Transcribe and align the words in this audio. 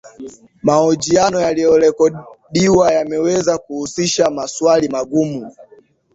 mahojiano 0.63 1.39
yaliyorekodiwa 1.41 2.91
yanaweza 2.93 3.57
kuhusisha 3.57 4.29
maswali 4.29 4.89
magumu 4.89 5.55